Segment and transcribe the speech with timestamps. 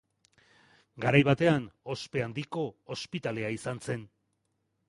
[1.03, 1.67] Garai batean,
[1.97, 2.65] ospe handiko
[2.97, 4.09] ospitalea izan zen.